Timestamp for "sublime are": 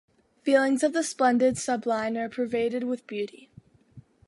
1.59-2.27